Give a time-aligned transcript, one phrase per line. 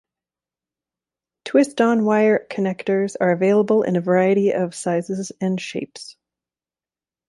[1.45, 6.17] Twist-on wire connectors are available in a variety of sizes and shapes.